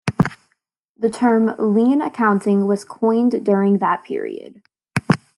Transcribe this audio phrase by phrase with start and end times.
[0.97, 4.63] The term "lean accounting" was coined during that period.